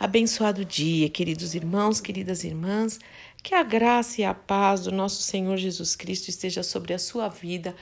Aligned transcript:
Abençoado 0.00 0.64
dia, 0.64 1.10
queridos 1.10 1.54
irmãos, 1.54 2.00
queridas 2.00 2.42
irmãs. 2.42 2.98
Que 3.42 3.54
a 3.54 3.62
graça 3.62 4.22
e 4.22 4.24
a 4.24 4.32
paz 4.32 4.84
do 4.84 4.90
nosso 4.90 5.20
Senhor 5.20 5.58
Jesus 5.58 5.94
Cristo 5.94 6.30
esteja 6.30 6.62
sobre 6.62 6.94
a 6.94 6.98
sua 6.98 7.28
vida 7.28 7.76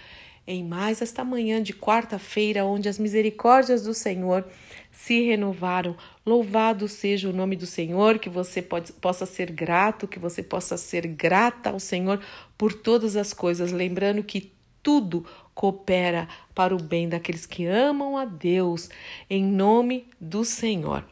em 0.44 0.64
mais 0.64 1.00
esta 1.00 1.22
manhã 1.22 1.62
de 1.62 1.72
quarta-feira, 1.72 2.64
onde 2.64 2.88
as 2.88 2.98
misericórdias 2.98 3.84
do 3.84 3.94
Senhor 3.94 4.44
se 4.90 5.26
renovaram. 5.26 5.96
Louvado 6.26 6.88
seja 6.88 7.28
o 7.28 7.32
nome 7.32 7.54
do 7.54 7.66
Senhor, 7.66 8.18
que 8.18 8.28
você 8.28 8.60
pode, 8.60 8.92
possa 8.94 9.24
ser 9.24 9.52
grato, 9.52 10.08
que 10.08 10.18
você 10.18 10.42
possa 10.42 10.76
ser 10.76 11.06
grata 11.06 11.70
ao 11.70 11.78
Senhor 11.78 12.20
por 12.56 12.74
todas 12.74 13.14
as 13.14 13.32
coisas, 13.32 13.70
lembrando 13.70 14.24
que 14.24 14.52
tudo 14.82 15.24
coopera 15.54 16.26
para 16.52 16.74
o 16.74 16.82
bem 16.82 17.08
daqueles 17.08 17.46
que 17.46 17.64
amam 17.64 18.16
a 18.16 18.24
Deus, 18.24 18.90
em 19.30 19.44
nome 19.44 20.08
do 20.20 20.44
Senhor. 20.44 21.04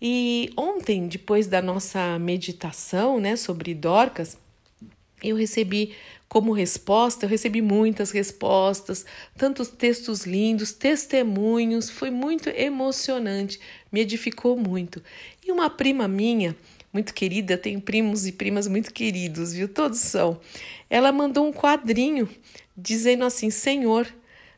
E 0.00 0.50
ontem, 0.56 1.08
depois 1.08 1.46
da 1.46 1.60
nossa 1.60 2.18
meditação, 2.18 3.18
né, 3.18 3.36
sobre 3.36 3.74
Dorcas, 3.74 4.38
eu 5.22 5.34
recebi 5.36 5.94
como 6.28 6.52
resposta, 6.52 7.24
eu 7.24 7.28
recebi 7.28 7.62
muitas 7.62 8.10
respostas, 8.10 9.04
tantos 9.36 9.68
textos 9.68 10.26
lindos, 10.26 10.72
testemunhos, 10.72 11.88
foi 11.88 12.10
muito 12.10 12.50
emocionante, 12.50 13.58
me 13.90 14.00
edificou 14.00 14.56
muito. 14.56 15.02
E 15.44 15.50
uma 15.50 15.70
prima 15.70 16.06
minha, 16.06 16.54
muito 16.92 17.14
querida, 17.14 17.56
tenho 17.56 17.80
primos 17.80 18.26
e 18.26 18.32
primas 18.32 18.68
muito 18.68 18.92
queridos, 18.92 19.54
viu? 19.54 19.68
Todos 19.68 19.98
são. 19.98 20.38
Ela 20.88 21.10
mandou 21.10 21.46
um 21.46 21.52
quadrinho 21.52 22.28
dizendo 22.76 23.24
assim: 23.24 23.50
Senhor, 23.50 24.06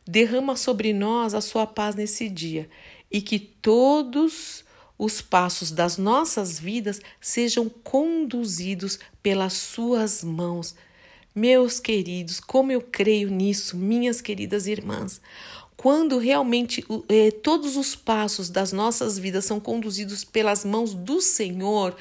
derrama 0.07 0.57
sobre 0.57 0.93
nós 0.93 1.35
a 1.35 1.41
sua 1.41 1.67
paz 1.67 1.95
nesse 1.95 2.29
dia 2.29 2.69
e 3.11 3.23
que 3.23 3.39
todos 3.39 4.65
os 5.01 5.23
passos 5.23 5.71
das 5.71 5.97
nossas 5.97 6.61
vidas 6.61 7.01
sejam 7.19 7.71
conduzidos 7.71 8.99
pelas 9.23 9.55
suas 9.55 10.23
mãos. 10.23 10.75
Meus 11.35 11.81
queridos, 11.81 12.39
como 12.39 12.71
eu 12.71 12.83
creio 12.83 13.31
nisso, 13.31 13.79
minhas 13.79 14.21
queridas 14.21 14.67
irmãs. 14.67 15.19
Quando 15.75 16.19
realmente 16.19 16.85
eh, 17.09 17.31
todos 17.31 17.79
os 17.79 17.97
passos 17.97 18.51
das 18.51 18.73
nossas 18.73 19.19
vidas 19.19 19.47
são 19.47 19.59
conduzidos 19.59 20.23
pelas 20.23 20.67
mãos 20.67 20.93
do 20.93 21.23
Senhor, 21.23 21.97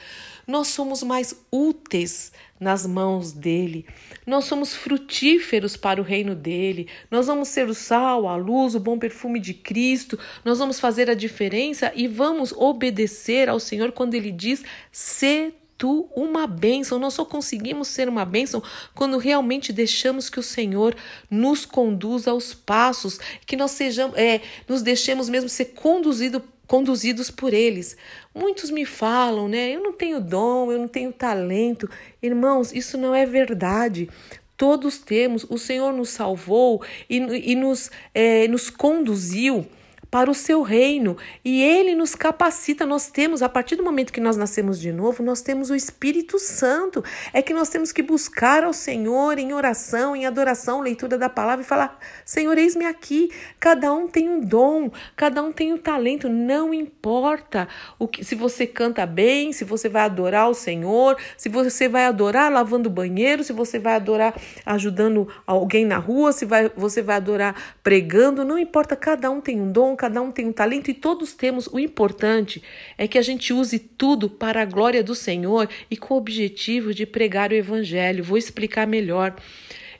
nós 0.45 0.67
somos 0.67 1.01
mais 1.01 1.33
úteis 1.49 2.33
nas 2.59 2.85
mãos 2.85 3.31
dele. 3.31 3.85
Nós 4.25 4.45
somos 4.45 4.75
frutíferos 4.75 5.77
para 5.77 6.01
o 6.01 6.03
reino 6.03 6.35
dele. 6.35 6.87
Nós 7.09 7.27
vamos 7.27 7.47
ser 7.47 7.67
o 7.67 7.73
sal, 7.73 8.27
a 8.27 8.35
luz, 8.35 8.75
o 8.75 8.79
bom 8.79 8.99
perfume 8.99 9.39
de 9.39 9.53
Cristo. 9.53 10.19
Nós 10.43 10.59
vamos 10.59 10.79
fazer 10.79 11.09
a 11.09 11.13
diferença 11.13 11.91
e 11.95 12.07
vamos 12.07 12.51
obedecer 12.51 13.47
ao 13.47 13.59
Senhor 13.59 13.91
quando 13.91 14.13
ele 14.15 14.31
diz: 14.31 14.63
"Se 14.91 15.53
tu 15.79 16.09
uma 16.13 16.45
bênção. 16.45 16.99
Nós 16.99 17.15
só 17.15 17.25
conseguimos 17.25 17.87
ser 17.87 18.07
uma 18.07 18.25
bênção 18.25 18.61
quando 18.93 19.17
realmente 19.17 19.73
deixamos 19.73 20.29
que 20.29 20.39
o 20.39 20.43
Senhor 20.43 20.95
nos 21.31 21.65
conduza 21.65 22.29
aos 22.29 22.53
passos, 22.53 23.17
que 23.47 23.55
nós 23.55 23.71
sejamos, 23.71 24.15
é, 24.17 24.41
nos 24.67 24.83
deixemos 24.83 25.29
mesmo 25.29 25.49
ser 25.49 25.65
conduzido 25.65 26.43
conduzidos 26.69 27.31
por 27.31 27.51
eles. 27.51 27.97
Muitos 28.33 28.69
me 28.69 28.85
falam, 28.85 29.49
né? 29.49 29.71
Eu 29.71 29.81
não 29.81 29.91
tenho 29.91 30.21
dom, 30.21 30.71
eu 30.71 30.77
não 30.77 30.87
tenho 30.87 31.11
talento. 31.11 31.89
Irmãos, 32.21 32.71
isso 32.71 32.95
não 32.95 33.15
é 33.15 33.25
verdade. 33.25 34.07
Todos 34.55 34.99
temos, 34.99 35.47
o 35.49 35.57
Senhor 35.57 35.91
nos 35.91 36.09
salvou 36.09 36.83
e, 37.09 37.17
e 37.17 37.55
nos, 37.55 37.89
é, 38.13 38.47
nos 38.47 38.69
conduziu 38.69 39.65
para 40.11 40.29
o 40.29 40.33
seu 40.33 40.61
reino 40.61 41.17
e 41.43 41.61
ele 41.61 41.95
nos 41.95 42.15
capacita. 42.15 42.85
Nós 42.85 43.07
temos, 43.07 43.41
a 43.41 43.49
partir 43.49 43.75
do 43.75 43.83
momento 43.83 44.11
que 44.11 44.19
nós 44.19 44.35
nascemos 44.35 44.79
de 44.79 44.91
novo, 44.91 45.21
nós 45.21 45.41
temos 45.41 45.69
o 45.69 45.75
Espírito 45.75 46.39
Santo. 46.39 47.03
É 47.31 47.41
que 47.41 47.53
nós 47.53 47.69
temos 47.69 47.91
que 47.91 48.01
buscar 48.01 48.63
ao 48.63 48.73
Senhor 48.73 49.37
em 49.37 49.53
oração, 49.53 50.15
em 50.15 50.25
adoração, 50.25 50.81
leitura 50.81 51.17
da 51.17 51.29
palavra 51.29 51.63
e 51.63 51.67
falar: 51.67 51.99
Senhor, 52.25 52.57
eis-me 52.57 52.85
aqui. 52.85 53.31
Cada 53.59 53.93
um 53.93 54.07
tem 54.07 54.29
um 54.29 54.39
dom, 54.39 54.91
cada 55.15 55.43
um 55.43 55.51
tem 55.51 55.73
um 55.73 55.77
talento. 55.77 56.27
Não 56.27 56.73
importa 56.73 57.67
o 57.97 58.07
que, 58.07 58.23
se 58.23 58.35
você 58.35 58.65
canta 58.65 59.05
bem, 59.05 59.53
se 59.53 59.63
você 59.63 59.87
vai 59.87 60.03
adorar 60.03 60.49
o 60.49 60.53
Senhor, 60.53 61.17
se 61.37 61.49
você 61.49 61.87
vai 61.87 62.05
adorar 62.05 62.51
lavando 62.51 62.89
banheiro, 62.89 63.43
se 63.43 63.53
você 63.53 63.77
vai 63.77 63.95
adorar 63.95 64.33
ajudando 64.65 65.27
alguém 65.45 65.85
na 65.85 65.97
rua, 65.97 66.31
se 66.31 66.45
vai, 66.45 66.69
você 66.75 67.01
vai 67.01 67.17
adorar 67.17 67.55
pregando. 67.83 68.43
Não 68.43 68.57
importa, 68.57 68.95
cada 68.95 69.29
um 69.29 69.39
tem 69.39 69.61
um 69.61 69.71
dom 69.71 69.95
cada 69.99 70.21
um 70.21 70.31
tem 70.31 70.47
um 70.47 70.53
talento 70.53 70.89
e 70.89 70.93
todos 70.93 71.33
temos. 71.33 71.67
O 71.67 71.77
importante 71.77 72.63
é 72.97 73.05
que 73.05 73.17
a 73.17 73.21
gente 73.21 73.51
use 73.51 73.77
tudo 73.77 74.29
para 74.29 74.61
a 74.61 74.65
glória 74.65 75.03
do 75.03 75.13
Senhor 75.13 75.69
e 75.91 75.97
com 75.97 76.13
o 76.13 76.17
objetivo 76.17 76.93
de 76.93 77.05
pregar 77.05 77.51
o 77.51 77.55
Evangelho. 77.55 78.23
Vou 78.23 78.37
explicar 78.37 78.87
melhor. 78.87 79.35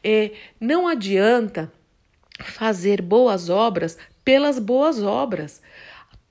É, 0.02 0.32
não 0.58 0.88
adianta 0.88 1.70
fazer 2.42 3.02
boas 3.02 3.50
obras 3.50 3.98
pelas 4.24 4.58
boas 4.58 5.04
obras. 5.04 5.62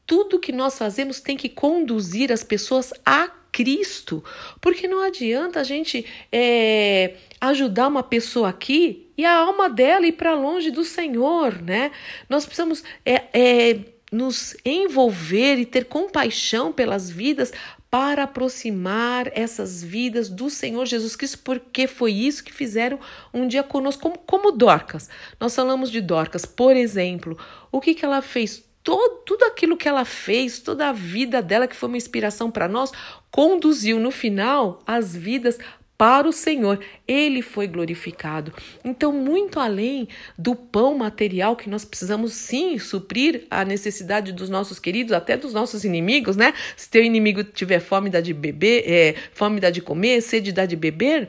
Tudo 0.07 0.41
que 0.41 0.51
nós 0.51 0.79
fazemos 0.79 1.21
tem 1.21 1.37
que 1.37 1.51
conduzir 1.51 2.33
as 2.33 2.43
pessoas 2.43 2.95
a 3.05 3.31
Cristo, 3.53 4.23
porque 4.61 4.87
não 4.87 5.01
adianta 5.01 5.61
a 5.61 5.65
gente 5.65 6.05
é, 6.31 7.15
ajudar 7.41 7.89
uma 7.89 8.03
pessoa 8.03 8.49
aqui 8.49 9.09
e 9.17 9.25
a 9.25 9.35
alma 9.37 9.69
dela 9.69 10.07
ir 10.07 10.13
para 10.13 10.35
longe 10.35 10.71
do 10.71 10.85
Senhor, 10.85 11.61
né? 11.61 11.91
Nós 12.29 12.45
precisamos 12.45 12.85
é, 13.05 13.25
é, 13.33 13.81
nos 14.13 14.57
envolver 14.65 15.57
e 15.59 15.67
ter 15.67 15.87
compaixão 15.87 16.73
pelas 16.73 17.11
vidas 17.11 17.53
para 17.91 18.25
aproximar 18.25 19.31
essas 19.35 19.83
vidas 19.83 20.29
do 20.29 20.51
Senhor 20.51 20.85
Jesus 20.85 21.17
Cristo, 21.17 21.39
porque 21.43 21.87
foi 21.87 22.13
isso 22.13 22.45
que 22.45 22.53
fizeram 22.53 22.99
um 23.33 23.49
dia 23.49 23.63
conosco, 23.63 24.03
como, 24.03 24.19
como 24.19 24.53
Dorcas. 24.53 25.09
Nós 25.41 25.55
falamos 25.55 25.91
de 25.91 26.01
Dorcas, 26.01 26.45
por 26.45 26.77
exemplo, 26.77 27.39
o 27.73 27.81
que, 27.81 27.95
que 27.95 28.05
ela 28.05 28.21
fez? 28.21 28.68
Todo, 28.83 29.23
tudo 29.25 29.45
aquilo 29.45 29.77
que 29.77 29.89
ela 29.89 30.05
fez, 30.05 30.61
toda 30.61 30.89
a 30.89 30.93
vida 30.93 31.43
dela, 31.43 31.67
que 31.67 31.77
foi 31.77 31.89
uma 31.89 31.97
inspiração 31.97 32.51
para 32.51 32.69
nós, 32.69 32.93
conduziu 33.31 33.99
no 33.99 34.11
final 34.11 34.81
as 34.87 35.15
vidas 35.15 35.59
para 35.99 36.29
o 36.29 36.33
Senhor, 36.33 36.79
ele 37.09 37.43
foi 37.43 37.67
glorificado. 37.67 38.55
Então, 38.85 39.13
muito 39.13 39.59
além 39.59 40.07
do 40.39 40.55
pão 40.55 40.97
material 40.97 41.57
que 41.57 41.69
nós 41.69 41.85
precisamos 41.85 42.35
sim 42.35 42.79
suprir 42.79 43.49
a 43.51 43.65
necessidade 43.65 44.33
dos 44.33 44.49
nossos 44.49 44.79
queridos, 44.79 45.13
até 45.13 45.37
dos 45.37 45.53
nossos 45.53 45.85
inimigos, 45.85 46.37
né? 46.37 46.55
Se 46.77 46.89
teu 46.89 47.03
inimigo 47.03 47.43
tiver 47.43 47.81
fome, 47.81 48.09
dá 48.09 48.21
de 48.21 48.33
beber, 48.33 48.85
é, 48.87 49.17
fome 49.33 49.59
dá 49.59 49.71
de 49.71 49.81
comer, 49.81 50.23
sede 50.23 50.53
dá 50.53 50.65
de 50.65 50.77
beber, 50.77 51.29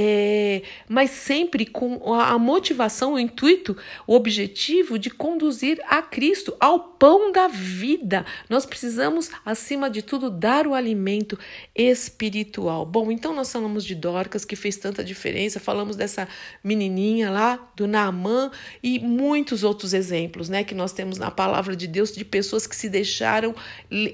é, 0.00 0.62
mas 0.88 1.10
sempre 1.10 1.66
com 1.66 2.14
a 2.14 2.38
motivação, 2.38 3.14
o 3.14 3.18
intuito, 3.18 3.76
o 4.06 4.14
objetivo 4.14 4.96
de 4.96 5.10
conduzir 5.10 5.80
a 5.88 6.00
Cristo, 6.00 6.56
ao 6.60 6.78
pão 6.78 7.32
da 7.32 7.48
vida. 7.48 8.24
Nós 8.48 8.64
precisamos, 8.64 9.28
acima 9.44 9.90
de 9.90 10.00
tudo, 10.00 10.30
dar 10.30 10.68
o 10.68 10.74
alimento 10.74 11.36
espiritual. 11.74 12.86
Bom, 12.86 13.10
então 13.10 13.34
nós 13.34 13.50
falamos 13.50 13.84
de 13.84 13.96
Dorcas, 13.96 14.44
que 14.44 14.54
fez 14.54 14.76
tanta 14.76 15.02
diferença, 15.02 15.58
falamos 15.58 15.96
dessa 15.96 16.28
menininha 16.62 17.28
lá, 17.28 17.68
do 17.74 17.88
Naamã 17.88 18.52
e 18.80 19.00
muitos 19.00 19.64
outros 19.64 19.92
exemplos, 19.92 20.48
né, 20.48 20.62
que 20.62 20.76
nós 20.76 20.92
temos 20.92 21.18
na 21.18 21.32
palavra 21.32 21.74
de 21.74 21.88
Deus 21.88 22.12
de 22.12 22.24
pessoas 22.24 22.68
que 22.68 22.76
se 22.76 22.88
deixaram 22.88 23.52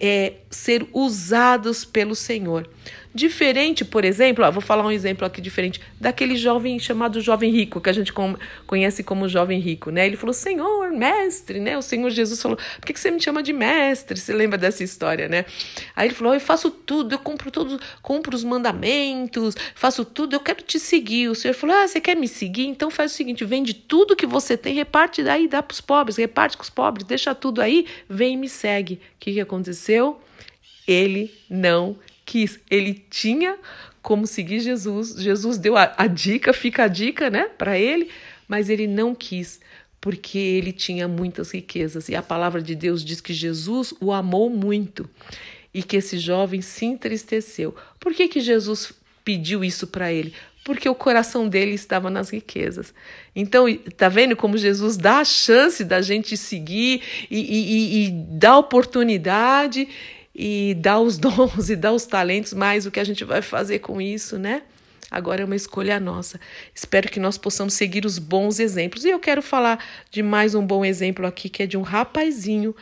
é, 0.01 0.33
ser 0.49 0.89
usados 0.95 1.85
pelo 1.85 2.15
Senhor. 2.15 2.71
Diferente, 3.15 3.85
por 3.85 4.05
exemplo, 4.05 4.45
ó, 4.45 4.51
vou 4.51 4.61
falar 4.61 4.85
um 4.85 4.91
exemplo 4.91 5.25
aqui 5.25 5.41
diferente, 5.41 5.81
daquele 6.01 6.35
jovem 6.37 6.81
chamado 6.81 7.21
jovem 7.21 7.49
rico, 7.49 7.81
que 7.81 7.89
a 7.89 7.93
gente 7.93 8.13
conhece 8.67 9.05
como 9.05 9.29
jovem 9.29 9.61
rico, 9.61 9.93
né? 9.93 10.05
Ele 10.05 10.17
falou, 10.17 10.33
Senhor, 10.33 10.91
mestre, 10.91 11.61
né? 11.61 11.79
O 11.79 11.83
Senhor 11.83 12.11
Jesus 12.11 12.43
falou, 12.43 12.59
por 12.81 12.87
que 12.87 12.99
você 12.99 13.13
me 13.13 13.23
chama 13.23 13.41
de 13.41 13.53
mestre? 13.53 14.19
Você 14.19 14.33
lembra 14.33 14.59
dessa 14.59 14.83
história, 14.83 15.29
né? 15.29 15.45
Aí 15.95 16.09
ele 16.09 16.15
falou, 16.15 16.35
eu 16.35 16.41
faço 16.41 16.73
tudo, 16.73 17.15
eu 17.15 17.19
compro 17.21 17.53
todos, 17.53 17.79
compro 18.03 18.35
os 18.35 18.43
mandamentos, 18.43 19.55
faço 19.77 20.05
tudo, 20.05 20.35
eu 20.35 20.41
quero 20.41 20.63
te 20.63 20.81
seguir. 20.81 21.29
O 21.29 21.37
Senhor 21.37 21.55
falou, 21.55 21.77
ah, 21.77 21.87
você 21.87 22.01
quer 22.01 22.17
me 22.17 22.27
seguir? 22.27 22.67
Então 22.67 22.91
faz 22.91 23.13
o 23.13 23.15
seguinte, 23.15 23.45
vende 23.45 23.75
tudo 23.75 24.17
que 24.17 24.27
você 24.27 24.57
tem, 24.57 24.75
reparte 24.75 25.23
daí, 25.23 25.47
dá 25.47 25.63
para 25.63 25.73
os 25.73 25.81
pobres, 25.81 26.17
reparte 26.17 26.57
com 26.57 26.65
os 26.65 26.71
pobres, 26.71 27.07
deixa 27.07 27.33
tudo 27.33 27.63
aí, 27.63 27.87
vem 28.09 28.35
e 28.35 28.37
me 28.37 28.49
segue. 28.49 28.95
O 28.95 28.99
que, 29.21 29.35
que 29.35 29.41
aconteceu? 29.41 30.21
Ele 30.85 31.33
não 31.49 31.97
quis. 32.25 32.59
Ele 32.71 32.95
tinha 33.11 33.57
como 34.03 34.27
seguir 34.27 34.61
Jesus. 34.61 35.15
Jesus 35.17 35.59
deu 35.59 35.77
a, 35.77 35.93
a 35.97 36.07
dica, 36.07 36.53
fica 36.53 36.85
a 36.85 36.89
dica, 36.89 37.31
né, 37.31 37.49
para 37.57 37.79
ele, 37.79 38.11
mas 38.49 38.69
ele 38.69 38.87
não 38.87 39.15
quis 39.15 39.61
porque 40.05 40.37
ele 40.37 40.71
tinha 40.71 41.09
muitas 41.09 41.51
riquezas. 41.51 42.11
E 42.11 42.15
a 42.15 42.23
palavra 42.23 42.61
de 42.61 42.75
Deus 42.75 43.03
diz 43.03 43.23
que 43.23 43.33
Jesus 43.33 43.95
o 44.03 44.13
amou 44.13 44.51
muito 44.51 45.09
e 45.73 45.83
que 45.83 45.97
esse 45.97 46.19
jovem 46.19 46.61
se 46.61 46.85
entristeceu. 46.85 47.75
Por 47.99 48.13
que, 48.13 48.29
que 48.29 48.39
Jesus 48.39 48.93
pediu 49.25 49.65
isso 49.65 49.87
para 49.87 50.13
ele? 50.13 50.35
Porque 50.63 50.87
o 50.87 50.95
coração 50.95 51.49
dele 51.49 51.73
estava 51.73 52.11
nas 52.11 52.29
riquezas. 52.29 52.93
Então, 53.35 53.65
tá 53.97 54.11
vendo 54.11 54.37
como 54.37 54.59
Jesus 54.59 54.99
dá 54.99 55.21
a 55.21 55.25
chance 55.25 55.83
da 55.83 56.03
gente 56.03 56.37
seguir 56.37 57.01
e, 57.31 57.39
e, 57.41 58.07
e 58.07 58.11
dá 58.11 58.59
oportunidade 58.59 59.89
e 60.35 60.75
dá 60.79 60.99
os 60.99 61.17
dons 61.19 61.71
e 61.71 61.77
dá 61.77 61.93
os 61.93 62.07
talentos, 62.07 62.53
mas 62.53 62.87
o 62.87 62.91
que 62.91 63.01
a 63.01 63.05
gente 63.05 63.25
vai 63.25 63.43
fazer 63.43 63.79
com 63.79 64.01
isso, 64.01 64.39
né? 64.39 64.63
Agora 65.11 65.43
é 65.43 65.45
uma 65.45 65.55
escolha 65.55 66.01
nossa. 66.01 66.41
Espero 66.75 67.09
que 67.09 67.21
nós 67.21 67.39
possamos 67.39 67.75
seguir 67.75 68.05
os 68.05 68.19
bons 68.19 68.59
exemplos. 68.59 69.05
E 69.05 69.11
eu 69.11 69.21
quero 69.21 69.43
falar 69.43 69.79
de 70.11 70.23
mais 70.23 70.57
um 70.57 70.67
bom 70.67 70.85
exemplo 70.85 71.25
aqui, 71.25 71.49
que 71.49 71.63
é 71.63 71.67
de 71.67 71.77
um 71.77 71.83
rapazinho 71.83 72.75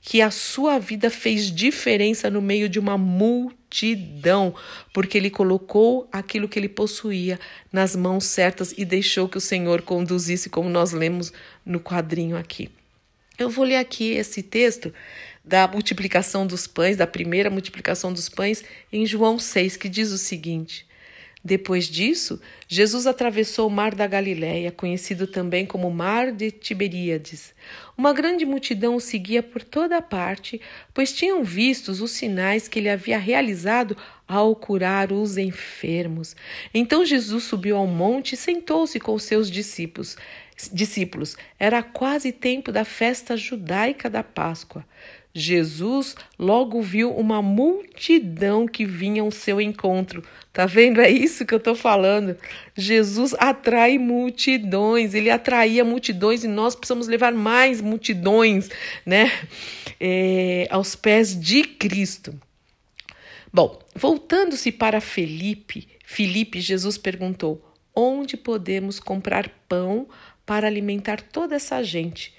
que 0.00 0.22
a 0.22 0.30
sua 0.30 0.78
vida 0.78 1.10
fez 1.10 1.50
diferença 1.50 2.30
no 2.30 2.40
meio 2.40 2.68
de 2.68 2.78
uma 2.78 2.96
multidão, 2.96 4.54
porque 4.94 5.18
ele 5.18 5.30
colocou 5.30 6.08
aquilo 6.10 6.48
que 6.48 6.58
ele 6.58 6.68
possuía 6.68 7.38
nas 7.72 7.94
mãos 7.94 8.24
certas 8.24 8.72
e 8.78 8.84
deixou 8.84 9.28
que 9.28 9.36
o 9.36 9.40
Senhor 9.40 9.82
conduzisse, 9.82 10.48
como 10.48 10.70
nós 10.70 10.92
lemos 10.92 11.32
no 11.66 11.80
quadrinho 11.80 12.36
aqui. 12.36 12.70
Eu 13.38 13.50
vou 13.50 13.64
ler 13.64 13.76
aqui 13.76 14.12
esse 14.12 14.42
texto 14.42 14.92
da 15.50 15.66
multiplicação 15.66 16.46
dos 16.46 16.68
pães, 16.68 16.96
da 16.96 17.08
primeira 17.08 17.50
multiplicação 17.50 18.12
dos 18.12 18.28
pães, 18.28 18.62
em 18.92 19.04
João 19.04 19.36
6, 19.36 19.76
que 19.76 19.88
diz 19.88 20.12
o 20.12 20.16
seguinte: 20.16 20.86
depois 21.42 21.86
disso, 21.86 22.38
Jesus 22.68 23.06
atravessou 23.06 23.66
o 23.66 23.70
mar 23.70 23.94
da 23.94 24.06
Galiléia, 24.06 24.70
conhecido 24.70 25.26
também 25.26 25.64
como 25.64 25.90
Mar 25.90 26.30
de 26.30 26.50
Tiberíades. 26.50 27.54
Uma 27.96 28.12
grande 28.12 28.44
multidão 28.44 28.94
o 28.94 29.00
seguia 29.00 29.42
por 29.42 29.64
toda 29.64 30.00
parte, 30.02 30.60
pois 30.92 31.12
tinham 31.12 31.42
vistos 31.42 32.02
os 32.02 32.10
sinais 32.10 32.68
que 32.68 32.78
ele 32.78 32.90
havia 32.90 33.18
realizado 33.18 33.96
ao 34.28 34.54
curar 34.54 35.10
os 35.10 35.38
enfermos. 35.38 36.36
Então 36.74 37.04
Jesus 37.06 37.44
subiu 37.44 37.76
ao 37.76 37.86
monte 37.86 38.34
e 38.34 38.36
sentou-se 38.36 39.00
com 39.00 39.18
seus 39.18 39.50
discípulos. 39.50 40.16
Discípulos, 40.70 41.38
era 41.58 41.82
quase 41.82 42.32
tempo 42.32 42.70
da 42.70 42.84
festa 42.84 43.34
judaica 43.34 44.10
da 44.10 44.22
Páscoa. 44.22 44.84
Jesus 45.32 46.16
logo 46.38 46.82
viu 46.82 47.14
uma 47.14 47.40
multidão 47.40 48.66
que 48.66 48.84
vinha 48.84 49.22
ao 49.22 49.30
seu 49.30 49.60
encontro. 49.60 50.24
Tá 50.52 50.66
vendo? 50.66 51.00
É 51.00 51.08
isso 51.08 51.46
que 51.46 51.54
eu 51.54 51.60
tô 51.60 51.74
falando. 51.74 52.36
Jesus 52.76 53.34
atrai 53.38 53.96
multidões, 53.96 55.14
ele 55.14 55.30
atraía 55.30 55.84
multidões 55.84 56.42
e 56.42 56.48
nós 56.48 56.74
precisamos 56.74 57.06
levar 57.06 57.32
mais 57.32 57.80
multidões, 57.80 58.68
né? 59.06 59.30
É, 60.00 60.66
aos 60.70 60.96
pés 60.96 61.38
de 61.38 61.62
Cristo. 61.62 62.34
Bom, 63.52 63.78
voltando-se 63.94 64.72
para 64.72 65.00
Felipe, 65.00 65.88
Felipe, 66.04 66.60
Jesus 66.60 66.98
perguntou: 66.98 67.64
onde 67.94 68.36
podemos 68.36 68.98
comprar 68.98 69.48
pão 69.68 70.08
para 70.44 70.66
alimentar 70.66 71.20
toda 71.20 71.54
essa 71.54 71.82
gente? 71.84 72.34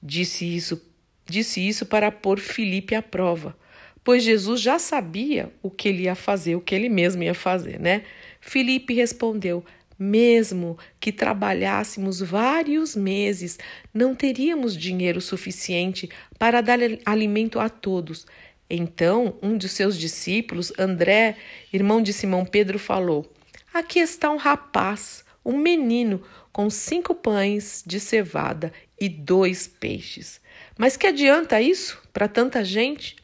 Disse 0.00 0.44
isso 0.44 0.89
Disse 1.30 1.60
isso 1.66 1.86
para 1.86 2.10
pôr 2.10 2.40
Filipe 2.40 2.92
à 2.92 3.00
prova, 3.00 3.56
pois 4.02 4.24
Jesus 4.24 4.60
já 4.60 4.80
sabia 4.80 5.52
o 5.62 5.70
que 5.70 5.88
ele 5.88 6.02
ia 6.02 6.16
fazer, 6.16 6.56
o 6.56 6.60
que 6.60 6.74
ele 6.74 6.88
mesmo 6.88 7.22
ia 7.22 7.34
fazer, 7.34 7.78
né? 7.78 8.02
Filipe 8.40 8.92
respondeu: 8.92 9.64
mesmo 9.96 10.76
que 10.98 11.12
trabalhássemos 11.12 12.20
vários 12.20 12.96
meses, 12.96 13.60
não 13.94 14.12
teríamos 14.12 14.76
dinheiro 14.76 15.20
suficiente 15.20 16.10
para 16.36 16.60
dar 16.60 16.80
alimento 17.06 17.60
a 17.60 17.68
todos. 17.68 18.26
Então, 18.68 19.36
um 19.40 19.56
de 19.56 19.68
seus 19.68 19.96
discípulos, 19.96 20.72
André, 20.76 21.36
irmão 21.72 22.02
de 22.02 22.12
Simão 22.12 22.44
Pedro, 22.44 22.76
falou: 22.76 23.32
Aqui 23.72 24.00
está 24.00 24.32
um 24.32 24.36
rapaz, 24.36 25.24
um 25.44 25.56
menino, 25.56 26.22
com 26.52 26.68
cinco 26.68 27.14
pães 27.14 27.84
de 27.86 28.00
cevada 28.00 28.72
e 29.00 29.08
dois 29.08 29.68
peixes. 29.68 30.40
Mas 30.80 30.96
que 30.96 31.06
adianta 31.06 31.60
isso 31.60 32.00
para 32.10 32.26
tanta 32.26 32.64
gente? 32.64 33.14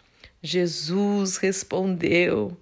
Jesus 0.43 1.39
respondeu: 1.39 2.55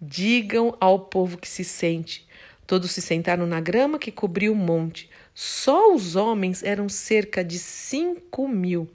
Digam 0.00 0.76
ao 0.80 0.98
povo 0.98 1.38
que 1.38 1.48
se 1.48 1.62
sente. 1.62 2.26
Todos 2.66 2.90
se 2.90 3.00
sentaram 3.00 3.46
na 3.46 3.60
grama 3.60 4.00
que 4.00 4.10
cobriu 4.10 4.52
o 4.52 4.56
monte. 4.56 5.08
Só 5.32 5.94
os 5.94 6.16
homens 6.16 6.60
eram 6.64 6.88
cerca 6.88 7.44
de 7.44 7.56
cinco 7.56 8.48
mil. 8.48 8.90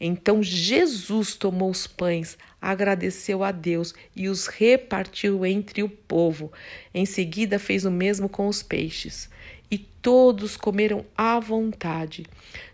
Então 0.00 0.40
Jesus 0.40 1.34
tomou 1.34 1.70
os 1.70 1.88
pães, 1.88 2.38
agradeceu 2.62 3.42
a 3.42 3.50
Deus 3.50 3.94
e 4.14 4.28
os 4.28 4.46
repartiu 4.46 5.44
entre 5.44 5.82
o 5.82 5.88
povo. 5.88 6.52
Em 6.94 7.04
seguida, 7.04 7.58
fez 7.58 7.84
o 7.84 7.90
mesmo 7.90 8.28
com 8.28 8.46
os 8.46 8.62
peixes 8.62 9.28
e 9.70 9.78
todos 9.78 10.56
comeram 10.56 11.04
à 11.16 11.40
vontade. 11.40 12.26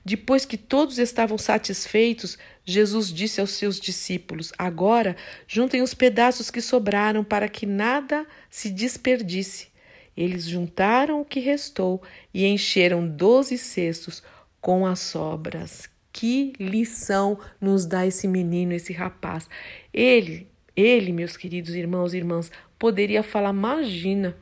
Depois 0.04 0.44
que 0.44 0.56
todos 0.56 0.98
estavam 0.98 1.38
satisfeitos, 1.38 2.36
Jesus 2.64 3.12
disse 3.12 3.40
aos 3.40 3.50
seus 3.50 3.78
discípulos: 3.78 4.52
Agora 4.58 5.16
juntem 5.46 5.82
os 5.82 5.94
pedaços 5.94 6.50
que 6.50 6.60
sobraram 6.60 7.22
para 7.24 7.48
que 7.48 7.66
nada 7.66 8.26
se 8.50 8.70
desperdice. 8.70 9.68
Eles 10.16 10.44
juntaram 10.44 11.20
o 11.20 11.24
que 11.24 11.40
restou 11.40 12.02
e 12.34 12.46
encheram 12.46 13.08
doze 13.08 13.56
cestos 13.56 14.22
com 14.60 14.84
as 14.86 14.98
sobras. 14.98 15.88
Que 16.12 16.52
lição 16.58 17.38
nos 17.60 17.86
dá 17.86 18.06
esse 18.06 18.26
menino, 18.26 18.72
esse 18.72 18.92
rapaz? 18.92 19.48
Ele, 19.94 20.48
ele, 20.76 21.12
meus 21.12 21.36
queridos 21.36 21.74
irmãos 21.74 22.12
e 22.12 22.18
irmãs, 22.18 22.50
poderia 22.78 23.22
falar: 23.22 23.50
Imagina, 23.50 24.36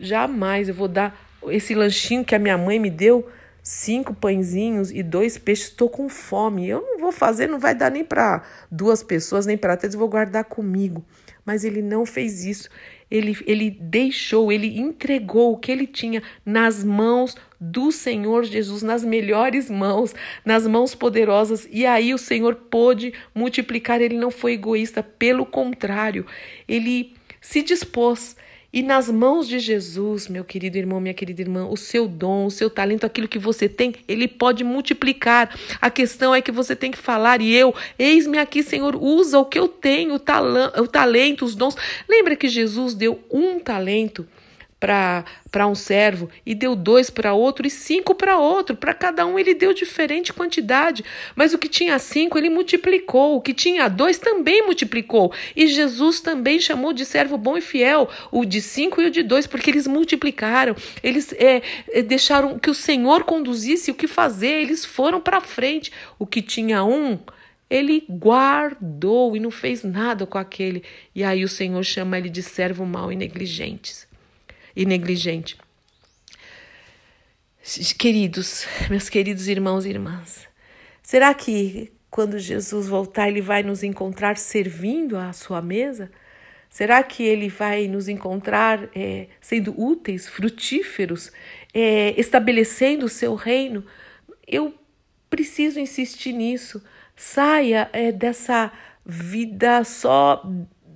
jamais 0.00 0.68
eu 0.68 0.74
vou 0.74 0.88
dar 0.88 1.31
esse 1.48 1.74
lanchinho 1.74 2.24
que 2.24 2.34
a 2.34 2.38
minha 2.38 2.58
mãe 2.58 2.78
me 2.78 2.90
deu, 2.90 3.28
cinco 3.62 4.12
pãezinhos 4.12 4.90
e 4.90 5.02
dois 5.02 5.38
peixes, 5.38 5.66
estou 5.66 5.88
com 5.88 6.08
fome. 6.08 6.68
Eu 6.68 6.80
não 6.82 6.98
vou 6.98 7.12
fazer, 7.12 7.46
não 7.46 7.58
vai 7.58 7.74
dar 7.74 7.90
nem 7.90 8.04
para 8.04 8.42
duas 8.70 9.02
pessoas, 9.02 9.46
nem 9.46 9.56
para 9.56 9.76
três, 9.76 9.94
vou 9.94 10.08
guardar 10.08 10.44
comigo. 10.44 11.04
Mas 11.44 11.64
ele 11.64 11.82
não 11.82 12.04
fez 12.06 12.44
isso. 12.44 12.68
Ele, 13.10 13.36
ele 13.46 13.70
deixou, 13.70 14.50
ele 14.50 14.78
entregou 14.78 15.52
o 15.52 15.58
que 15.58 15.70
ele 15.70 15.86
tinha 15.86 16.22
nas 16.46 16.82
mãos 16.82 17.36
do 17.60 17.92
Senhor 17.92 18.44
Jesus, 18.44 18.82
nas 18.82 19.04
melhores 19.04 19.68
mãos, 19.68 20.14
nas 20.44 20.66
mãos 20.66 20.94
poderosas. 20.94 21.68
E 21.70 21.84
aí 21.84 22.14
o 22.14 22.18
Senhor 22.18 22.54
pôde 22.54 23.12
multiplicar. 23.34 24.00
Ele 24.00 24.16
não 24.16 24.30
foi 24.30 24.52
egoísta, 24.52 25.02
pelo 25.02 25.44
contrário, 25.44 26.26
ele 26.66 27.14
se 27.40 27.60
dispôs 27.60 28.36
e 28.72 28.82
nas 28.82 29.10
mãos 29.10 29.46
de 29.46 29.58
Jesus, 29.58 30.28
meu 30.28 30.44
querido 30.44 30.78
irmão, 30.78 30.98
minha 30.98 31.12
querida 31.12 31.42
irmã, 31.42 31.66
o 31.66 31.76
seu 31.76 32.08
dom, 32.08 32.46
o 32.46 32.50
seu 32.50 32.70
talento, 32.70 33.04
aquilo 33.04 33.28
que 33.28 33.38
você 33.38 33.68
tem, 33.68 33.94
ele 34.08 34.26
pode 34.26 34.64
multiplicar. 34.64 35.54
A 35.78 35.90
questão 35.90 36.34
é 36.34 36.40
que 36.40 36.50
você 36.50 36.74
tem 36.74 36.90
que 36.90 36.96
falar, 36.96 37.42
e 37.42 37.54
eu, 37.54 37.74
eis-me 37.98 38.38
aqui, 38.38 38.62
Senhor, 38.62 38.96
usa 38.96 39.38
o 39.38 39.44
que 39.44 39.58
eu 39.58 39.68
tenho, 39.68 40.14
o, 40.14 40.80
o 40.80 40.88
talento, 40.88 41.44
os 41.44 41.54
dons. 41.54 41.76
Lembra 42.08 42.34
que 42.34 42.48
Jesus 42.48 42.94
deu 42.94 43.22
um 43.30 43.58
talento 43.58 44.26
para 44.82 45.68
um 45.68 45.76
servo 45.76 46.28
e 46.44 46.56
deu 46.56 46.74
dois 46.74 47.08
para 47.08 47.32
outro 47.34 47.64
e 47.64 47.70
cinco 47.70 48.16
para 48.16 48.36
outro. 48.36 48.74
Para 48.74 48.92
cada 48.92 49.24
um 49.24 49.38
ele 49.38 49.54
deu 49.54 49.72
diferente 49.72 50.32
quantidade. 50.32 51.04
Mas 51.36 51.54
o 51.54 51.58
que 51.58 51.68
tinha 51.68 51.96
cinco 52.00 52.36
ele 52.36 52.50
multiplicou. 52.50 53.36
O 53.36 53.40
que 53.40 53.54
tinha 53.54 53.88
dois 53.88 54.18
também 54.18 54.66
multiplicou. 54.66 55.32
E 55.54 55.68
Jesus 55.68 56.18
também 56.18 56.58
chamou 56.58 56.92
de 56.92 57.06
servo 57.06 57.38
bom 57.38 57.56
e 57.56 57.60
fiel 57.60 58.08
o 58.32 58.44
de 58.44 58.60
cinco 58.60 59.00
e 59.00 59.06
o 59.06 59.10
de 59.10 59.22
dois, 59.22 59.46
porque 59.46 59.70
eles 59.70 59.86
multiplicaram. 59.86 60.74
Eles 61.00 61.32
é, 61.34 61.62
é 61.92 62.02
deixaram 62.02 62.58
que 62.58 62.68
o 62.68 62.74
Senhor 62.74 63.22
conduzisse 63.22 63.92
o 63.92 63.94
que 63.94 64.08
fazer. 64.08 64.62
Eles 64.62 64.84
foram 64.84 65.20
para 65.20 65.40
frente. 65.40 65.92
O 66.18 66.26
que 66.26 66.42
tinha 66.42 66.82
um 66.82 67.20
ele 67.70 68.04
guardou 68.10 69.34
e 69.34 69.40
não 69.40 69.50
fez 69.50 69.82
nada 69.84 70.26
com 70.26 70.36
aquele. 70.36 70.82
E 71.14 71.22
aí 71.22 71.44
o 71.44 71.48
Senhor 71.48 71.82
chama 71.84 72.18
ele 72.18 72.28
de 72.28 72.42
servo 72.42 72.84
mau 72.84 73.12
e 73.12 73.16
negligente 73.16 74.11
e 74.74 74.84
negligente. 74.84 75.56
Queridos, 77.98 78.66
meus 78.90 79.08
queridos 79.08 79.46
irmãos 79.46 79.84
e 79.84 79.90
irmãs, 79.90 80.48
será 81.02 81.32
que 81.32 81.92
quando 82.10 82.38
Jesus 82.38 82.88
voltar 82.88 83.28
ele 83.28 83.40
vai 83.40 83.62
nos 83.62 83.82
encontrar 83.82 84.36
servindo 84.36 85.16
à 85.16 85.32
sua 85.32 85.62
mesa? 85.62 86.10
Será 86.68 87.02
que 87.02 87.22
ele 87.22 87.48
vai 87.48 87.86
nos 87.86 88.08
encontrar 88.08 88.88
é, 88.94 89.28
sendo 89.40 89.78
úteis, 89.78 90.26
frutíferos, 90.26 91.30
é, 91.72 92.18
estabelecendo 92.18 93.06
o 93.06 93.10
seu 93.10 93.34
reino? 93.34 93.84
Eu 94.46 94.74
preciso 95.28 95.78
insistir 95.78 96.32
nisso. 96.32 96.82
Saia 97.14 97.90
é, 97.92 98.10
dessa 98.10 98.72
vida 99.04 99.84
só 99.84 100.42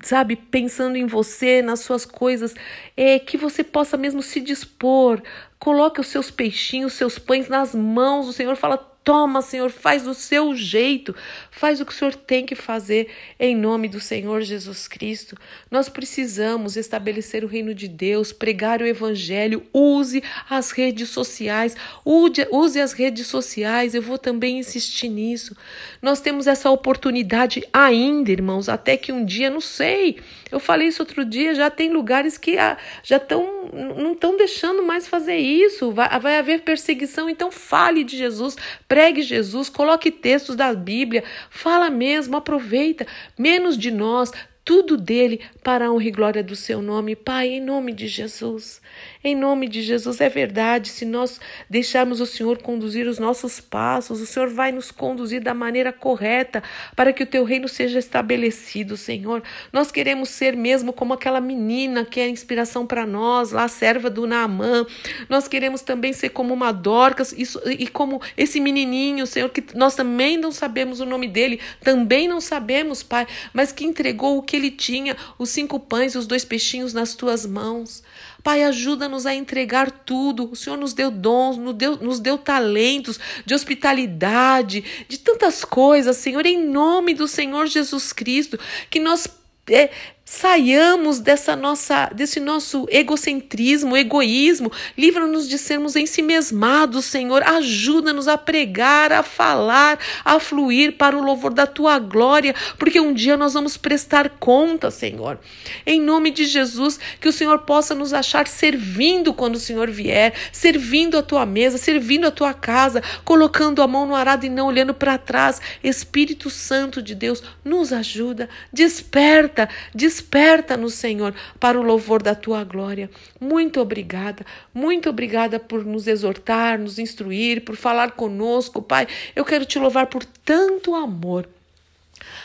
sabe, 0.07 0.37
pensando 0.37 0.97
em 0.97 1.07
você, 1.07 1.61
nas 1.63 1.81
suas 1.81 2.05
coisas, 2.05 2.55
é 2.97 3.19
que 3.19 3.37
você 3.37 3.65
possa 3.65 3.97
mesmo 3.97 4.23
se 4.23 4.41
dispor. 4.41 5.21
Coloque 5.59 6.01
os 6.01 6.07
seus 6.07 6.31
peixinhos, 6.31 6.93
os 6.93 6.99
seus 6.99 7.19
pães 7.19 7.49
nas 7.49 7.75
mãos 7.75 8.27
do 8.27 8.33
Senhor. 8.33 8.57
Fala, 8.57 8.96
Toma, 9.07 9.41
Senhor, 9.41 9.71
faz 9.71 10.03
do 10.03 10.15
seu 10.15 10.53
jeito, 10.57 11.15
faz 11.49 11.81
o 11.81 11.87
que 11.87 11.93
o 11.93 11.95
Senhor 11.95 12.13
tem 12.13 12.45
que 12.45 12.57
fazer 12.57 13.07
em 13.39 13.55
nome 13.55 13.89
do 13.89 14.01
Senhor 14.01 14.41
Jesus 14.41 14.89
Cristo. 14.89 15.39
Nós 15.71 15.89
precisamos 15.89 16.77
estabelecer 16.77 17.45
o 17.45 17.47
reino 17.47 17.73
de 17.73 17.87
Deus, 17.87 18.33
pregar 18.33 18.83
o 18.83 18.85
evangelho, 18.85 19.63
use 19.73 20.25
as 20.51 20.73
redes 20.73 21.09
sociais, 21.11 21.77
use 22.05 22.81
as 22.81 22.93
redes 22.93 23.29
sociais. 23.29 23.95
Eu 23.95 24.03
vou 24.03 24.19
também 24.19 24.59
insistir 24.59 25.09
nisso. 25.09 25.57
Nós 26.03 26.21
temos 26.21 26.49
essa 26.49 26.69
oportunidade 26.69 27.63
ainda, 27.73 28.33
irmãos, 28.33 28.69
até 28.69 28.97
que 28.97 29.13
um 29.13 29.25
dia, 29.25 29.49
não 29.49 29.61
sei. 29.61 30.19
Eu 30.51 30.59
falei 30.59 30.89
isso 30.89 31.01
outro 31.01 31.25
dia, 31.25 31.55
já 31.55 31.71
tem 31.71 31.93
lugares 31.93 32.37
que 32.37 32.57
já 33.05 33.19
estão 33.19 33.57
não 33.73 34.13
estão 34.13 34.37
deixando 34.37 34.83
mais 34.83 35.07
fazer 35.07 35.37
isso. 35.37 35.91
Vai, 35.93 36.21
vai 36.21 36.39
haver 36.39 36.63
perseguição, 36.63 37.29
então 37.29 37.51
fale 37.51 38.05
de 38.05 38.17
Jesus 38.17 38.57
Pregue 38.97 39.21
Jesus, 39.21 39.69
coloque 39.69 40.11
textos 40.11 40.57
da 40.57 40.73
Bíblia, 40.73 41.23
fala 41.51 41.91
mesmo, 41.91 42.35
aproveita. 42.35 43.07
Menos 43.39 43.77
de 43.77 43.91
nós, 43.91 44.33
tudo 44.67 44.97
dele 44.97 45.41
para 45.63 45.87
a 45.87 45.93
honra 45.93 46.07
e 46.07 46.11
glória 46.11 46.43
do 46.43 46.57
seu 46.57 46.83
nome. 46.83 47.15
Pai, 47.15 47.47
em 47.47 47.61
nome 47.61 47.93
de 47.93 48.09
Jesus. 48.09 48.83
Em 49.23 49.35
nome 49.35 49.69
de 49.69 49.81
Jesus, 49.81 50.21
é 50.21 50.29
verdade. 50.29 50.89
Se 50.89 51.05
nós 51.05 51.41
deixarmos 51.71 52.21
o 52.21 52.27
Senhor 52.27 52.59
conduzir 52.59 53.07
os 53.07 53.21
nossos 53.21 53.61
passos, 53.61 54.21
o 54.21 54.27
Senhor 54.27 54.49
vai 54.49 54.73
nos 54.73 54.91
conduzir 54.91 55.41
da 55.41 55.55
maneira 55.55 55.93
correta 55.93 56.65
para 56.97 57.13
que 57.13 57.23
o 57.23 57.27
teu 57.27 57.45
reino 57.45 57.69
seja 57.69 58.01
estabelecido, 58.01 58.97
Senhor. 58.97 59.41
Nós 59.73 59.93
queremos 59.93 60.31
ser 60.31 60.57
mesmo 60.57 60.93
como 60.93 61.15
aquela 61.15 61.41
menina 61.41 62.05
que 62.05 62.19
é 62.19 62.29
inspiração 62.29 62.85
para 62.85 63.07
nós, 63.07 63.53
lá, 63.53 63.69
serva 63.69 64.11
do 64.11 64.27
Naamã. 64.27 64.85
Nós 65.29 65.47
queremos 65.47 65.81
também 65.81 66.13
ser 66.13 66.31
como 66.31 66.53
uma 66.53 66.73
Dorcas 66.73 67.33
isso, 67.33 67.61
e 67.71 67.87
como 67.87 68.21
esse 68.37 68.59
menininho, 68.59 69.29
Senhor, 69.29 69.49
que 69.49 69.63
nós 69.77 69.95
também 69.95 70.37
não 70.37 70.51
sabemos 70.51 70.99
o 70.99 71.07
nome 71.07 71.29
dele, 71.29 71.61
também 71.81 72.27
não 72.27 72.41
sabemos, 72.41 73.05
Pai, 73.05 73.29
mas 73.53 73.71
que 73.71 73.85
entregou 73.85 74.39
o 74.39 74.43
que 74.43 74.56
ele 74.57 74.71
tinha, 74.71 75.17
os 75.39 75.51
cinco 75.51 75.79
pães 75.79 76.15
e 76.15 76.19
os 76.19 76.27
dois 76.27 76.45
peixinhos 76.45 76.93
nas 76.93 77.15
tuas 77.15 77.47
mãos. 77.47 78.03
Pai, 78.43 78.63
ajuda-nos 78.63 79.27
a 79.27 79.35
entregar 79.35 79.91
tudo. 79.91 80.51
O 80.51 80.57
Senhor 80.57 80.77
nos 80.77 80.93
deu 80.93 81.11
dons, 81.11 81.57
nos 81.57 81.75
deu, 81.75 81.97
nos 81.97 82.21
deu 82.21 82.39
talentos 82.39 83.19
de 83.45 83.55
hospitalidade, 83.55 84.85
de 85.09 85.19
tantas 85.19 85.65
coisas, 85.65 86.17
Senhor, 86.17 86.47
em 86.47 86.65
nome 86.65 87.13
do 87.13 87.27
Senhor 87.27 87.67
Jesus 87.67 88.13
Cristo, 88.13 88.59
que 88.89 89.01
nós 89.01 89.27
é, 89.69 89.91
Saiamos 90.29 91.21
dessa 91.21 91.55
nossa, 91.55 92.11
desse 92.13 92.41
nosso 92.41 92.85
egocentrismo, 92.91 93.97
egoísmo. 93.97 94.73
Livra-nos 94.99 95.49
de 95.49 95.57
sermos 95.57 95.95
ensimesmados, 95.95 97.05
Senhor. 97.05 97.45
Ajuda-nos 97.45 98.27
a 98.27 98.37
pregar, 98.37 99.13
a 99.13 99.23
falar, 99.23 100.01
a 100.25 100.41
fluir 100.41 100.97
para 100.97 101.17
o 101.17 101.23
louvor 101.23 101.55
da 101.55 101.65
tua 101.65 102.01
glória, 102.01 102.57
porque 102.77 102.99
um 102.99 103.15
dia 103.15 103.37
nós 103.37 103.55
vamos 103.55 103.77
prestar 103.77 104.31
conta, 104.31 104.91
Senhor. 104.91 105.39
Em 105.87 106.01
nome 106.01 106.33
de 106.33 106.45
Jesus, 106.45 106.99
que 107.21 107.29
o 107.29 107.33
Senhor 107.33 107.61
possa 107.61 107.95
nos 107.95 108.13
achar 108.13 108.49
servindo 108.49 109.33
quando 109.33 109.55
o 109.55 109.61
Senhor 109.61 109.89
vier, 109.93 110.35
servindo 110.51 111.17
a 111.17 111.23
tua 111.23 111.47
mesa, 111.47 111.79
servindo 111.79 112.27
a 112.27 112.33
tua 112.33 112.53
casa, 112.53 113.01
colocando 113.25 113.81
a 113.81 113.87
mão 113.87 114.05
no 114.05 114.17
arado 114.17 114.45
e 114.45 114.49
não 114.49 114.67
olhando 114.67 114.93
para 114.93 115.19
trás. 115.19 115.61
Espírito 115.85 116.51
Santo 116.51 117.01
de 117.01 117.15
Deus, 117.15 117.45
nos 117.65 117.93
ajuda, 117.93 118.49
desperta, 118.73 119.69
desperta 119.95 120.16
Desperta-nos, 120.17 120.95
Senhor, 120.95 121.35
para 121.61 121.79
o 121.79 121.83
louvor 121.83 122.23
da 122.23 122.35
tua 122.35 122.65
glória. 122.65 123.11
Muito 123.39 123.79
obrigada, 123.81 124.47
muito 124.73 125.11
obrigada 125.11 125.61
por 125.61 125.85
nos 125.85 126.07
exortar, 126.07 126.79
nos 126.79 126.99
instruir, 126.99 127.63
por 127.67 127.77
falar 127.77 128.13
conosco, 128.13 128.81
Pai. 128.81 129.07
Eu 129.35 129.45
quero 129.45 129.67
te 129.67 129.79
louvar 129.79 130.07
por 130.07 130.25
tanto 130.25 130.95
amor. 130.95 131.47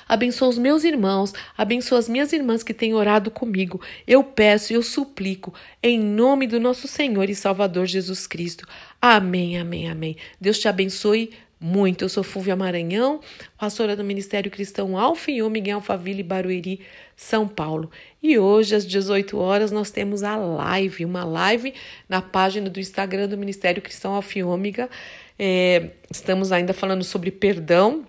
Abençoa 0.06 0.50
os 0.50 0.58
meus 0.58 0.84
irmãos, 0.84 1.34
abençoa 1.58 2.00
as 2.00 2.10
minhas 2.10 2.34
irmãs 2.34 2.62
que 2.62 2.74
têm 2.74 2.94
orado 2.94 3.32
comigo. 3.32 3.80
Eu 4.06 4.22
peço 4.22 4.74
e 4.74 4.76
eu 4.76 4.84
suplico, 4.84 5.54
em 5.82 5.98
nome 5.98 6.48
do 6.48 6.60
nosso 6.60 6.90
Senhor 6.90 7.30
e 7.30 7.36
Salvador 7.36 7.86
Jesus 7.86 8.28
Cristo. 8.28 8.68
Amém, 9.02 9.58
amém, 9.58 9.90
amém. 9.90 10.18
Deus 10.42 10.60
te 10.60 10.68
abençoe 10.68 11.32
muito. 11.62 12.04
Eu 12.04 12.10
sou 12.10 12.24
Fúvia 12.24 12.56
Maranhão, 12.56 13.20
pastora 13.56 13.96
do 13.96 14.04
Ministério 14.04 14.50
Cristão 14.50 14.98
Alfa 14.98 15.30
e 15.30 15.44
em 15.44 15.72
Alphaville, 15.72 16.24
Barueri, 16.24 16.82
São 17.16 17.48
Paulo. 17.48 17.92
E 18.22 18.40
hoje, 18.40 18.74
às 18.74 18.86
18 18.86 19.38
horas, 19.38 19.72
nós 19.72 19.92
temos 19.92 20.24
a 20.24 20.36
live, 20.36 21.06
uma 21.06 21.24
live 21.24 21.76
na 22.10 22.20
página 22.20 22.68
do 22.68 22.80
Instagram 22.80 23.28
do 23.28 23.38
Ministério 23.38 23.82
Cristão 23.82 24.16
Alfa 24.16 24.40
e. 24.40 24.90
É, 25.38 25.92
estamos 26.10 26.52
ainda 26.52 26.74
falando 26.74 27.04
sobre 27.04 27.30
perdão. 27.30 28.08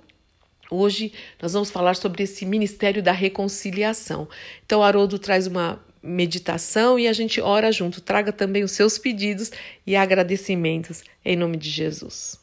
Hoje 0.71 1.13
nós 1.41 1.53
vamos 1.53 1.71
falar 1.71 1.95
sobre 1.95 2.23
esse 2.23 2.47
Ministério 2.47 3.03
da 3.03 3.13
Reconciliação. 3.13 4.27
Então, 4.65 4.83
Haroldo 4.83 5.19
traz 5.19 5.47
uma 5.47 5.79
meditação 6.03 6.99
e 6.99 7.07
a 7.07 7.13
gente 7.13 7.39
ora 7.39 7.71
junto. 7.71 8.01
Traga 8.01 8.33
também 8.33 8.65
os 8.65 8.73
seus 8.73 8.97
pedidos 8.97 9.53
e 9.87 9.95
agradecimentos 9.95 11.05
em 11.23 11.37
nome 11.37 11.59
de 11.59 11.69
Jesus. 11.69 12.42